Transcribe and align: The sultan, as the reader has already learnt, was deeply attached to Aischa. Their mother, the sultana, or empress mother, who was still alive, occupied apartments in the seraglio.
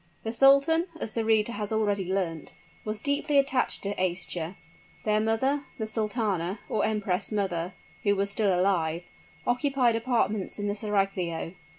The 0.23 0.31
sultan, 0.31 0.87
as 0.99 1.13
the 1.13 1.23
reader 1.23 1.51
has 1.51 1.71
already 1.71 2.11
learnt, 2.11 2.53
was 2.85 2.99
deeply 2.99 3.37
attached 3.37 3.83
to 3.83 3.93
Aischa. 4.01 4.55
Their 5.05 5.19
mother, 5.19 5.65
the 5.77 5.85
sultana, 5.85 6.59
or 6.67 6.83
empress 6.83 7.31
mother, 7.31 7.75
who 8.01 8.15
was 8.15 8.31
still 8.31 8.51
alive, 8.59 9.03
occupied 9.45 9.95
apartments 9.95 10.57
in 10.57 10.67
the 10.67 10.73
seraglio. 10.73 11.53